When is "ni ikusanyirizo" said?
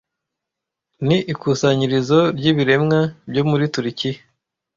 1.07-2.19